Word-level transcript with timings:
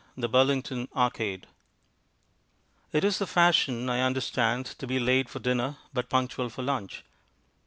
The 0.17 0.27
Burlington 0.27 0.87
Arcade 0.95 1.45
It 2.91 3.03
is 3.03 3.19
the 3.19 3.27
fashion, 3.27 3.87
I 3.87 4.01
understand, 4.01 4.65
to 4.79 4.87
be 4.87 4.97
late 4.99 5.29
for 5.29 5.37
dinner, 5.37 5.77
but 5.93 6.09
punctual 6.09 6.49
for 6.49 6.63
lunch. 6.63 7.03